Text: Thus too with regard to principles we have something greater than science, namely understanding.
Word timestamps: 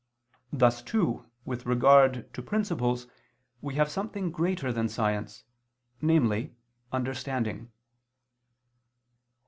Thus 0.51 0.81
too 0.81 1.29
with 1.45 1.67
regard 1.67 2.33
to 2.33 2.41
principles 2.41 3.05
we 3.61 3.75
have 3.75 3.87
something 3.91 4.31
greater 4.31 4.73
than 4.73 4.89
science, 4.89 5.43
namely 6.01 6.55
understanding. 6.91 7.71